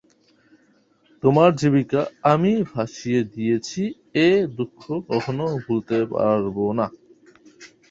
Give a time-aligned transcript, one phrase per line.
[1.23, 2.01] তোমার জীবিকা
[2.23, 3.81] আমিই ভাসিয়ে দিয়েছি
[4.19, 6.87] এ দুঃখ কখনো ভুলতে পারব না।